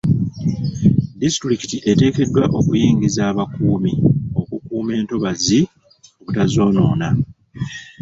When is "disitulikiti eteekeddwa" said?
1.21-2.43